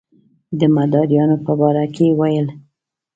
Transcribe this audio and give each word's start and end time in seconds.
د 0.59 0.61
مداریانو 0.75 1.37
په 1.45 1.51
باره 1.59 1.85
کې 1.95 2.05
یې 2.09 2.15
ویل. 2.19 2.47